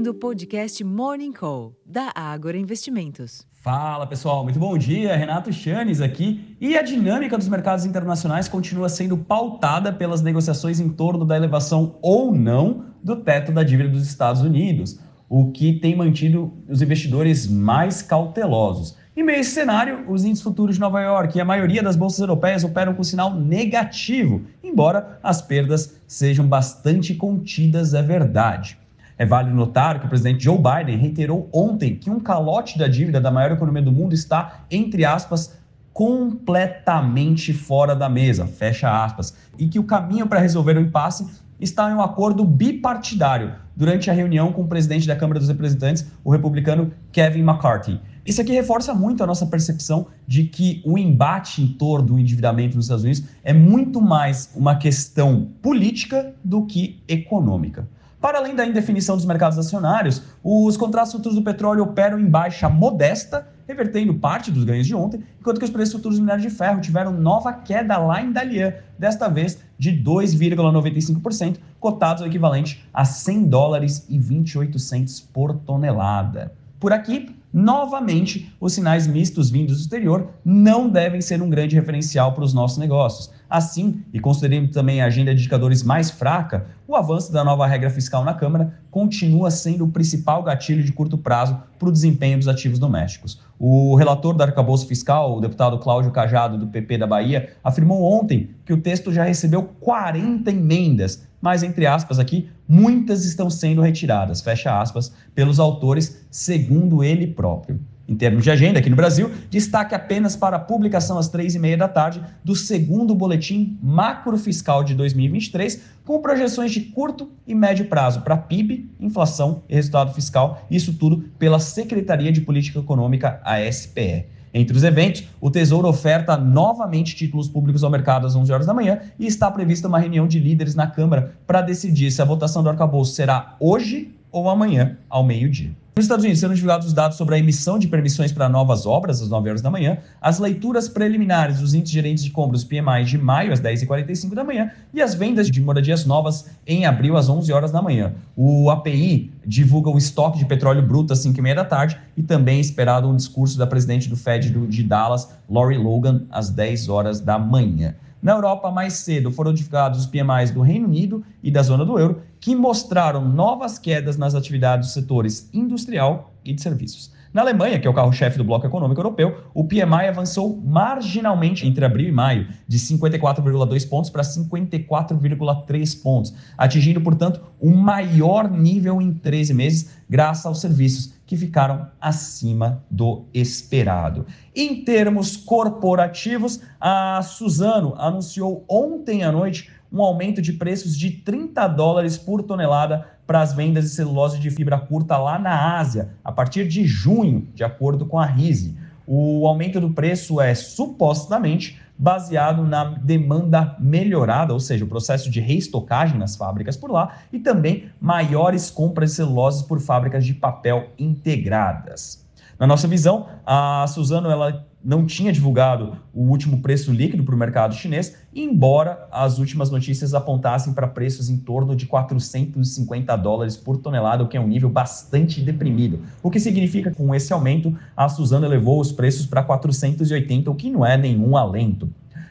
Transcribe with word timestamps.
ouvindo 0.00 0.12
o 0.12 0.14
podcast 0.14 0.82
Morning 0.82 1.30
Call, 1.30 1.76
da 1.84 2.10
Ágora 2.14 2.56
Investimentos. 2.56 3.46
Fala 3.52 4.06
pessoal, 4.06 4.42
muito 4.42 4.58
bom 4.58 4.78
dia. 4.78 5.14
Renato 5.14 5.52
Chanes 5.52 6.00
aqui. 6.00 6.56
E 6.58 6.74
a 6.74 6.80
dinâmica 6.80 7.36
dos 7.36 7.48
mercados 7.48 7.84
internacionais 7.84 8.48
continua 8.48 8.88
sendo 8.88 9.18
pautada 9.18 9.92
pelas 9.92 10.22
negociações 10.22 10.80
em 10.80 10.88
torno 10.88 11.26
da 11.26 11.36
elevação 11.36 11.98
ou 12.00 12.32
não 12.32 12.86
do 13.04 13.16
teto 13.16 13.52
da 13.52 13.62
dívida 13.62 13.90
dos 13.90 14.06
Estados 14.06 14.40
Unidos, 14.40 14.98
o 15.28 15.52
que 15.52 15.74
tem 15.74 15.94
mantido 15.94 16.50
os 16.66 16.80
investidores 16.80 17.46
mais 17.46 18.00
cautelosos. 18.00 18.96
Em 19.14 19.22
meio 19.22 19.36
a 19.36 19.40
esse 19.42 19.50
cenário, 19.50 20.06
os 20.08 20.24
índices 20.24 20.42
futuros 20.42 20.76
de 20.76 20.80
Nova 20.80 21.02
York 21.02 21.36
e 21.36 21.42
a 21.42 21.44
maioria 21.44 21.82
das 21.82 21.96
bolsas 21.96 22.20
europeias 22.20 22.64
operam 22.64 22.94
com 22.94 23.04
sinal 23.04 23.34
negativo, 23.34 24.46
embora 24.64 25.18
as 25.22 25.42
perdas 25.42 26.00
sejam 26.06 26.46
bastante 26.46 27.14
contidas, 27.14 27.92
é 27.92 28.02
verdade. 28.02 28.79
É 29.20 29.26
válido 29.26 29.54
notar 29.54 30.00
que 30.00 30.06
o 30.06 30.08
presidente 30.08 30.42
Joe 30.42 30.56
Biden 30.56 30.96
reiterou 30.96 31.46
ontem 31.52 31.94
que 31.94 32.08
um 32.08 32.18
calote 32.18 32.78
da 32.78 32.88
dívida 32.88 33.20
da 33.20 33.30
maior 33.30 33.52
economia 33.52 33.82
do 33.82 33.92
mundo 33.92 34.14
está, 34.14 34.60
entre 34.70 35.04
aspas, 35.04 35.58
completamente 35.92 37.52
fora 37.52 37.94
da 37.94 38.08
mesa, 38.08 38.46
fecha 38.46 39.04
aspas, 39.04 39.36
e 39.58 39.68
que 39.68 39.78
o 39.78 39.84
caminho 39.84 40.26
para 40.26 40.40
resolver 40.40 40.78
o 40.78 40.80
impasse 40.80 41.26
está 41.60 41.90
em 41.90 41.94
um 41.96 42.00
acordo 42.00 42.42
bipartidário 42.46 43.52
durante 43.76 44.08
a 44.08 44.14
reunião 44.14 44.54
com 44.54 44.62
o 44.62 44.66
presidente 44.66 45.06
da 45.06 45.14
Câmara 45.14 45.38
dos 45.38 45.50
Representantes, 45.50 46.06
o 46.24 46.30
republicano 46.30 46.90
Kevin 47.12 47.40
McCarthy. 47.40 48.00
Isso 48.24 48.40
aqui 48.40 48.52
reforça 48.52 48.94
muito 48.94 49.22
a 49.22 49.26
nossa 49.26 49.44
percepção 49.44 50.06
de 50.26 50.44
que 50.44 50.80
o 50.82 50.96
embate 50.96 51.62
em 51.62 51.66
torno 51.66 52.06
do 52.06 52.18
endividamento 52.18 52.74
nos 52.74 52.86
Estados 52.86 53.04
Unidos 53.04 53.24
é 53.44 53.52
muito 53.52 54.00
mais 54.00 54.50
uma 54.56 54.76
questão 54.76 55.50
política 55.60 56.32
do 56.42 56.64
que 56.64 57.02
econômica. 57.06 57.86
Para 58.20 58.36
além 58.36 58.54
da 58.54 58.66
indefinição 58.66 59.16
dos 59.16 59.24
mercados 59.24 59.58
acionários, 59.58 60.22
os 60.44 60.76
contratos 60.76 61.10
futuros 61.10 61.38
do 61.38 61.42
petróleo 61.42 61.84
operam 61.84 62.20
em 62.20 62.26
baixa 62.26 62.68
modesta, 62.68 63.48
revertendo 63.66 64.12
parte 64.12 64.50
dos 64.50 64.62
ganhos 64.62 64.86
de 64.86 64.94
ontem, 64.94 65.24
enquanto 65.40 65.58
que 65.58 65.64
os 65.64 65.70
preços 65.70 65.94
futuros 65.94 66.18
do 66.18 66.22
minério 66.22 66.42
de 66.42 66.50
ferro 66.50 66.82
tiveram 66.82 67.12
nova 67.12 67.50
queda 67.50 67.96
lá 67.96 68.20
em 68.20 68.30
Dalian, 68.30 68.74
desta 68.98 69.26
vez 69.26 69.58
de 69.78 69.92
2,95%, 69.92 71.56
cotados 71.78 72.22
ao 72.22 72.28
equivalente 72.28 72.84
a 72.92 73.06
100 73.06 73.44
dólares 73.44 74.04
e 74.06 74.18
28 74.18 74.78
centos 74.78 75.18
por 75.18 75.54
tonelada. 75.54 76.52
Por 76.78 76.92
aqui, 76.92 77.34
novamente, 77.50 78.54
os 78.60 78.74
sinais 78.74 79.06
mistos 79.06 79.50
vindos 79.50 79.78
do 79.78 79.80
exterior 79.80 80.28
não 80.44 80.90
devem 80.90 81.22
ser 81.22 81.40
um 81.40 81.48
grande 81.48 81.74
referencial 81.74 82.34
para 82.34 82.44
os 82.44 82.52
nossos 82.52 82.76
negócios. 82.76 83.30
Assim, 83.50 84.04
e 84.12 84.20
considerando 84.20 84.70
também 84.70 85.02
a 85.02 85.06
agenda 85.06 85.34
de 85.34 85.40
indicadores 85.40 85.82
mais 85.82 86.08
fraca, 86.08 86.66
o 86.86 86.94
avanço 86.94 87.32
da 87.32 87.42
nova 87.42 87.66
regra 87.66 87.90
fiscal 87.90 88.22
na 88.22 88.32
Câmara 88.32 88.78
continua 88.92 89.50
sendo 89.50 89.84
o 89.84 89.88
principal 89.90 90.40
gatilho 90.44 90.84
de 90.84 90.92
curto 90.92 91.18
prazo 91.18 91.60
para 91.76 91.88
o 91.88 91.92
desempenho 91.92 92.38
dos 92.38 92.46
ativos 92.46 92.78
domésticos. 92.78 93.40
O 93.58 93.96
relator 93.96 94.34
do 94.34 94.42
arcabouço 94.42 94.86
fiscal, 94.86 95.36
o 95.36 95.40
deputado 95.40 95.80
Cláudio 95.80 96.12
Cajado, 96.12 96.56
do 96.56 96.68
PP 96.68 96.98
da 96.98 97.08
Bahia, 97.08 97.50
afirmou 97.64 98.04
ontem 98.04 98.50
que 98.64 98.72
o 98.72 98.80
texto 98.80 99.12
já 99.12 99.24
recebeu 99.24 99.64
40 99.80 100.48
emendas, 100.48 101.26
mas, 101.40 101.64
entre 101.64 101.86
aspas, 101.86 102.20
aqui, 102.20 102.48
muitas 102.68 103.24
estão 103.24 103.50
sendo 103.50 103.82
retiradas, 103.82 104.40
fecha 104.40 104.80
aspas, 104.80 105.12
pelos 105.34 105.58
autores, 105.58 106.24
segundo 106.30 107.02
ele 107.02 107.26
próprio. 107.26 107.80
Em 108.10 108.16
termos 108.16 108.42
de 108.42 108.50
agenda, 108.50 108.80
aqui 108.80 108.90
no 108.90 108.96
Brasil, 108.96 109.30
destaque 109.48 109.94
apenas 109.94 110.34
para 110.34 110.56
a 110.56 110.58
publicação 110.58 111.16
às 111.16 111.28
três 111.28 111.54
e 111.54 111.60
meia 111.60 111.76
da 111.76 111.86
tarde 111.86 112.20
do 112.42 112.56
segundo 112.56 113.14
boletim 113.14 113.78
macrofiscal 113.80 114.82
de 114.82 114.96
2023, 114.96 115.80
com 116.04 116.20
projeções 116.20 116.72
de 116.72 116.80
curto 116.80 117.30
e 117.46 117.54
médio 117.54 117.84
prazo 117.84 118.22
para 118.22 118.36
PIB, 118.36 118.90
inflação 118.98 119.62
e 119.68 119.76
resultado 119.76 120.12
fiscal, 120.12 120.66
isso 120.68 120.94
tudo 120.94 121.18
pela 121.38 121.60
Secretaria 121.60 122.32
de 122.32 122.40
Política 122.40 122.80
Econômica, 122.80 123.40
a 123.44 123.60
SPE. 123.70 124.26
Entre 124.52 124.76
os 124.76 124.82
eventos, 124.82 125.22
o 125.40 125.48
Tesouro 125.48 125.86
oferta 125.86 126.36
novamente 126.36 127.14
títulos 127.14 127.48
públicos 127.48 127.84
ao 127.84 127.90
mercado 127.90 128.26
às 128.26 128.34
11 128.34 128.52
horas 128.52 128.66
da 128.66 128.74
manhã 128.74 128.98
e 129.20 129.26
está 129.28 129.48
prevista 129.48 129.86
uma 129.86 130.00
reunião 130.00 130.26
de 130.26 130.40
líderes 130.40 130.74
na 130.74 130.88
Câmara 130.88 131.36
para 131.46 131.62
decidir 131.62 132.10
se 132.10 132.20
a 132.20 132.24
votação 132.24 132.60
do 132.60 132.70
arcabouço 132.70 133.14
será 133.14 133.54
hoje 133.60 134.10
ou 134.32 134.50
amanhã, 134.50 134.98
ao 135.08 135.22
meio-dia. 135.22 135.79
Nos 135.96 136.04
Estados 136.04 136.24
Unidos 136.24 136.38
serão 136.38 136.54
divulgados 136.54 136.86
os 136.86 136.92
dados 136.92 137.16
sobre 137.18 137.34
a 137.34 137.38
emissão 137.38 137.76
de 137.76 137.88
permissões 137.88 138.30
para 138.30 138.48
novas 138.48 138.86
obras 138.86 139.20
às 139.20 139.28
9 139.28 139.48
horas 139.48 139.60
da 139.60 139.70
manhã, 139.70 139.98
as 140.20 140.38
leituras 140.38 140.88
preliminares 140.88 141.58
dos 141.58 141.74
índices 141.74 141.92
gerentes 141.92 142.22
de 142.22 142.30
compras 142.30 142.62
PMI 142.62 143.04
de 143.04 143.18
maio 143.18 143.52
às 143.52 143.60
10h45 143.60 144.32
da 144.32 144.44
manhã 144.44 144.70
e 144.94 145.02
as 145.02 145.14
vendas 145.14 145.50
de 145.50 145.60
moradias 145.60 146.06
novas 146.06 146.48
em 146.64 146.86
abril 146.86 147.16
às 147.16 147.28
11 147.28 147.52
horas 147.52 147.72
da 147.72 147.82
manhã. 147.82 148.14
O 148.36 148.70
API 148.70 149.32
divulga 149.44 149.90
o 149.90 149.98
estoque 149.98 150.38
de 150.38 150.46
petróleo 150.46 150.80
bruto 150.80 151.12
às 151.12 151.26
5h30 151.26 151.54
da 151.56 151.64
tarde 151.64 151.98
e 152.16 152.22
também 152.22 152.58
é 152.58 152.60
esperado 152.60 153.08
um 153.08 153.16
discurso 153.16 153.58
da 153.58 153.66
presidente 153.66 154.08
do 154.08 154.16
Fed 154.16 154.48
de 154.48 154.82
Dallas, 154.84 155.28
Lori 155.48 155.76
Logan, 155.76 156.22
às 156.30 156.50
10 156.50 156.88
horas 156.88 157.20
da 157.20 157.36
manhã. 157.36 157.96
Na 158.22 158.32
Europa, 158.32 158.70
mais 158.70 158.94
cedo, 158.94 159.30
foram 159.30 159.52
divulgados 159.52 160.00
os 160.00 160.06
PMIs 160.06 160.50
do 160.50 160.60
Reino 160.60 160.86
Unido 160.86 161.24
e 161.42 161.50
da 161.50 161.62
zona 161.62 161.86
do 161.86 161.98
euro, 161.98 162.22
que 162.38 162.54
mostraram 162.54 163.26
novas 163.26 163.78
quedas 163.78 164.18
nas 164.18 164.34
atividades 164.34 164.88
dos 164.88 164.94
setores 164.94 165.48
industrial 165.54 166.34
e 166.44 166.52
de 166.52 166.60
serviços. 166.60 167.12
Na 167.32 167.42
Alemanha, 167.42 167.78
que 167.78 167.86
é 167.86 167.90
o 167.90 167.94
carro-chefe 167.94 168.36
do 168.36 168.44
bloco 168.44 168.66
econômico 168.66 169.00
europeu, 169.00 169.44
o 169.54 169.62
PMI 169.62 170.08
avançou 170.08 170.60
marginalmente 170.62 171.64
entre 171.64 171.84
abril 171.84 172.08
e 172.08 172.12
maio, 172.12 172.48
de 172.66 172.76
54,2 172.76 173.88
pontos 173.88 174.10
para 174.10 174.22
54,3 174.22 176.02
pontos, 176.02 176.34
atingindo, 176.58 177.00
portanto, 177.00 177.40
o 177.60 177.70
maior 177.70 178.50
nível 178.50 179.00
em 179.00 179.12
13 179.12 179.54
meses, 179.54 179.96
graças 180.10 180.44
aos 180.44 180.60
serviços 180.60 181.14
que 181.30 181.36
ficaram 181.36 181.86
acima 182.00 182.82
do 182.90 183.26
esperado. 183.32 184.26
Em 184.52 184.82
termos 184.82 185.36
corporativos, 185.36 186.60
a 186.80 187.22
Suzano 187.22 187.94
anunciou 187.96 188.64
ontem 188.68 189.22
à 189.22 189.30
noite 189.30 189.70
um 189.92 190.02
aumento 190.02 190.42
de 190.42 190.52
preços 190.52 190.98
de 190.98 191.08
30 191.08 191.68
dólares 191.68 192.18
por 192.18 192.42
tonelada 192.42 193.06
para 193.28 193.42
as 193.42 193.52
vendas 193.52 193.84
de 193.84 193.90
celulose 193.90 194.40
de 194.40 194.50
fibra 194.50 194.76
curta 194.80 195.16
lá 195.18 195.38
na 195.38 195.78
Ásia, 195.78 196.16
a 196.24 196.32
partir 196.32 196.66
de 196.66 196.84
junho, 196.84 197.46
de 197.54 197.62
acordo 197.62 198.06
com 198.06 198.18
a 198.18 198.26
RISE. 198.26 198.76
O 199.12 199.44
aumento 199.44 199.80
do 199.80 199.90
preço 199.90 200.40
é 200.40 200.54
supostamente 200.54 201.80
baseado 201.98 202.62
na 202.62 202.84
demanda 202.84 203.74
melhorada, 203.80 204.52
ou 204.52 204.60
seja, 204.60 204.84
o 204.84 204.88
processo 204.88 205.28
de 205.28 205.40
reestocagem 205.40 206.16
nas 206.16 206.36
fábricas 206.36 206.76
por 206.76 206.92
lá 206.92 207.16
e 207.32 207.40
também 207.40 207.90
maiores 208.00 208.70
compras 208.70 209.10
de 209.10 209.16
celulose 209.16 209.66
por 209.66 209.80
fábricas 209.80 210.24
de 210.24 210.32
papel 210.32 210.90
integradas. 210.96 212.24
Na 212.60 212.66
nossa 212.66 212.86
visão, 212.86 213.26
a 213.46 213.86
Suzano 213.86 214.28
ela 214.28 214.66
não 214.84 215.06
tinha 215.06 215.32
divulgado 215.32 215.96
o 216.12 216.24
último 216.24 216.60
preço 216.60 216.92
líquido 216.92 217.24
para 217.24 217.34
o 217.34 217.38
mercado 217.38 217.74
chinês, 217.74 218.14
embora 218.34 219.08
as 219.10 219.38
últimas 219.38 219.70
notícias 219.70 220.12
apontassem 220.12 220.74
para 220.74 220.86
preços 220.86 221.30
em 221.30 221.38
torno 221.38 221.74
de 221.74 221.86
450 221.86 223.16
dólares 223.16 223.56
por 223.56 223.78
tonelada, 223.78 224.22
o 224.22 224.28
que 224.28 224.36
é 224.36 224.40
um 224.40 224.46
nível 224.46 224.68
bastante 224.68 225.40
deprimido. 225.40 226.00
O 226.22 226.30
que 226.30 226.38
significa 226.38 226.90
que 226.90 226.96
com 226.98 227.14
esse 227.14 227.32
aumento, 227.32 227.74
a 227.96 228.10
Suzano 228.10 228.44
elevou 228.44 228.78
os 228.78 228.92
preços 228.92 229.24
para 229.24 229.42
480, 229.42 230.50
o 230.50 230.54
que 230.54 230.68
não 230.68 230.84
é 230.84 230.98
nenhum 230.98 231.38
alento. 231.38 231.88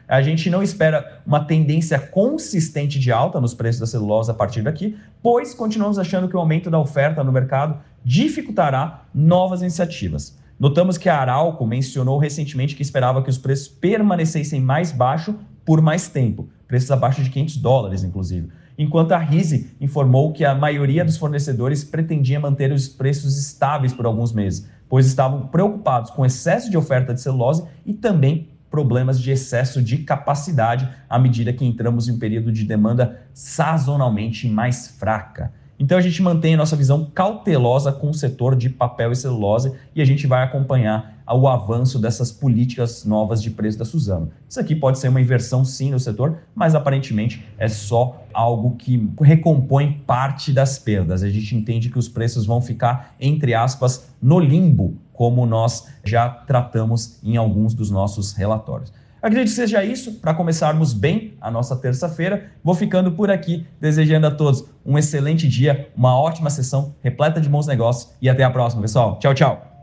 A 0.10 0.24
gente 0.24 0.50
não 0.50 0.64
espera 0.64 1.22
uma 1.24 1.46
tendência 1.46 2.00
consistente 2.00 2.98
de 2.98 3.12
alta 3.12 3.40
nos 3.40 3.54
preços 3.54 3.80
da 3.80 3.86
celulose 3.86 4.32
a 4.32 4.34
partir 4.34 4.64
daqui, 4.64 4.98
pois 5.22 5.54
continuamos 5.54 6.00
achando 6.00 6.28
que 6.28 6.36
o 6.36 6.40
aumento 6.40 6.68
da 6.68 6.80
oferta 6.80 7.24
no 7.24 7.32
mercado 7.32 7.78
dificultará 8.04 9.04
novas 9.14 9.62
iniciativas. 9.62 10.36
Notamos 10.60 10.98
que 10.98 11.10
a 11.10 11.20
Arauco 11.20 11.64
mencionou 11.64 12.18
recentemente 12.18 12.76
que 12.76 12.82
esperava 12.82 13.22
que 13.22 13.30
os 13.30 13.38
preços 13.38 13.68
permanecessem 13.68 14.60
mais 14.60 14.92
baixos 14.92 15.36
por 15.64 15.80
mais 15.80 16.08
tempo, 16.10 16.50
preços 16.68 16.90
abaixo 16.90 17.22
de 17.22 17.30
500 17.30 17.58
dólares, 17.58 18.04
inclusive. 18.04 18.50
Enquanto 18.80 19.12
a 19.12 19.20
Rise 19.20 19.70
informou 19.80 20.34
que 20.34 20.44
a 20.44 20.56
maioria 20.56 21.06
dos 21.06 21.18
fornecedores 21.18 21.84
pretendia 21.84 22.40
manter 22.40 22.72
os 22.72 22.88
preços 22.88 23.38
estáveis 23.38 23.94
por 23.94 24.08
alguns 24.08 24.34
meses, 24.34 24.68
pois 24.90 25.06
estavam 25.06 25.46
preocupados 25.48 26.10
com 26.10 26.26
excesso 26.26 26.72
de 26.72 26.78
oferta 26.78 27.14
de 27.14 27.22
celulose 27.22 27.64
e 27.86 27.94
também 27.94 28.49
problemas 28.70 29.20
de 29.20 29.32
excesso 29.32 29.82
de 29.82 30.00
capacidade 30.00 30.88
à 31.10 31.18
medida 31.18 31.54
que 31.54 31.66
entramos 31.66 32.08
em 32.08 32.12
um 32.14 32.20
período 32.20 32.52
de 32.52 32.64
demanda 32.64 33.22
sazonalmente 33.34 34.48
mais 34.48 34.88
fraca. 34.88 35.52
Então 35.80 35.98
a 35.98 36.02
gente 36.02 36.22
mantém 36.22 36.56
a 36.56 36.58
nossa 36.58 36.76
visão 36.76 37.10
cautelosa 37.16 37.94
com 37.94 38.10
o 38.10 38.14
setor 38.14 38.54
de 38.54 38.70
papel 38.70 39.14
e 39.14 39.16
celulose 39.16 39.72
e 39.96 40.02
a 40.02 40.06
gente 40.06 40.28
vai 40.28 40.44
acompanhar 40.44 41.24
o 41.34 41.48
avanço 41.48 41.98
dessas 41.98 42.32
políticas 42.32 43.06
novas 43.06 43.42
de 43.42 43.52
preço 43.52 43.78
da 43.78 43.86
Suzano. 43.86 44.30
Isso 44.48 44.60
aqui 44.60 44.76
pode 44.76 45.00
ser 45.00 45.08
uma 45.08 45.22
inversão 45.22 45.64
sim 45.64 45.92
no 45.92 46.00
setor, 46.00 46.40
mas 46.54 46.76
aparentemente 46.76 47.46
é 47.58 47.70
só 47.70 48.26
algo 48.34 48.76
que 48.76 49.10
recompõe 49.22 50.04
parte 50.06 50.52
das 50.52 50.78
perdas. 50.78 51.24
A 51.24 51.30
gente 51.30 51.56
entende 51.56 51.90
que 51.90 52.00
os 52.00 52.10
preços 52.10 52.46
vão 52.46 52.62
ficar, 52.62 53.16
entre 53.20 53.54
aspas, 53.54 54.10
no 54.22 54.40
limbo, 54.40 54.98
como 55.20 55.46
nós 55.46 55.86
já 56.02 56.30
tratamos 56.30 57.20
em 57.22 57.36
alguns 57.36 57.74
dos 57.74 57.92
nossos 57.92 58.32
relatórios. 58.32 58.94
Acredito 59.22 59.50
que 59.50 59.54
seja 59.54 59.84
isso 59.84 60.14
para 60.14 60.34
começarmos 60.34 60.94
bem 60.94 61.34
a 61.42 61.52
nossa 61.52 61.76
terça-feira. 61.76 62.50
Vou 62.64 62.74
ficando 62.74 63.12
por 63.12 63.30
aqui, 63.30 63.68
desejando 63.82 64.28
a 64.28 64.32
todos 64.32 64.64
um 64.86 64.98
excelente 64.98 65.46
dia, 65.46 65.90
uma 65.94 66.18
ótima 66.18 66.50
sessão 66.50 66.96
repleta 67.04 67.42
de 67.42 67.50
bons 67.50 67.68
negócios 67.68 68.14
e 68.22 68.30
até 68.30 68.46
a 68.46 68.50
próxima, 68.50 68.82
pessoal. 68.82 69.20
Tchau, 69.20 69.34
tchau. 69.34 69.79